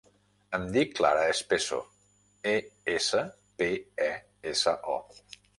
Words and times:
Em 0.57 0.63
dic 0.75 0.95
Clara 0.99 1.25
Espeso: 1.33 1.77
e, 2.53 2.55
essa, 2.97 3.23
pe, 3.61 3.71
e, 4.11 4.13
essa, 4.55 4.79
o. 4.99 4.99